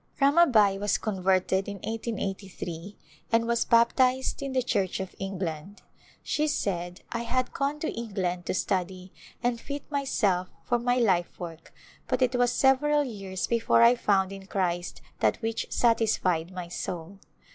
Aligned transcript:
Ramabai 0.19 0.79
was 0.79 0.97
converted 0.97 1.67
in 1.67 1.75
1883 1.75 2.97
and 3.31 3.45
was 3.45 3.65
baptized 3.65 4.41
in 4.41 4.51
the 4.51 4.63
Church 4.63 4.99
of 4.99 5.13
England. 5.19 5.83
She 6.23 6.47
said," 6.47 7.01
I 7.11 7.19
had 7.21 7.53
gone 7.53 7.79
to 7.81 7.91
England 7.95 8.47
to 8.47 8.55
study 8.55 9.13
and 9.43 9.61
fit 9.61 9.83
myself 9.91 10.49
for 10.63 10.79
my 10.79 10.95
life 10.97 11.39
work, 11.39 11.71
but 12.07 12.23
it 12.23 12.33
was 12.35 12.51
several 12.51 13.03
years 13.03 13.45
before 13.45 13.83
I 13.83 13.93
found 13.93 14.31
in 14.31 14.47
Christ 14.47 15.03
that 15.19 15.39
which 15.39 15.71
satisfied 15.71 16.49
my 16.51 16.67
soul." 16.67 17.19